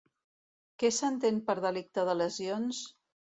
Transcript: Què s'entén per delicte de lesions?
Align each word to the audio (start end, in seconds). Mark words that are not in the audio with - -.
Què 0.83 0.89
s'entén 0.95 1.37
per 1.49 1.57
delicte 1.67 2.07
de 2.09 2.17
lesions? 2.25 2.81